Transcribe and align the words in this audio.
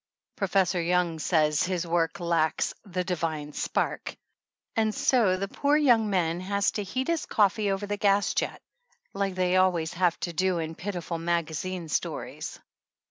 Professor 0.35 0.81
Young 0.81 1.19
says 1.19 1.61
his 1.61 1.85
work 1.85 2.19
lacks 2.19 2.73
"the 2.83 3.03
divine 3.03 3.53
spark," 3.53 4.17
and 4.75 4.95
so 4.95 5.37
the 5.37 5.47
poor 5.47 5.77
young 5.77 6.09
man 6.09 6.39
has 6.39 6.71
to 6.71 6.81
heat 6.81 7.07
his 7.07 7.27
coffee 7.27 7.69
over 7.69 7.85
the 7.85 7.97
gas 7.97 8.33
jet, 8.33 8.63
like 9.13 9.35
they 9.35 9.57
always 9.57 9.93
have 9.93 10.19
to 10.21 10.33
do 10.33 10.57
in 10.57 10.73
piti 10.73 11.01
ful 11.01 11.19
magazine 11.19 11.87
stories. 11.87 12.57